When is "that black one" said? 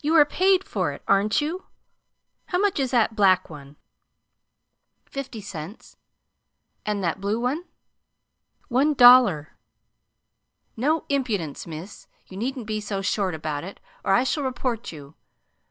2.92-3.76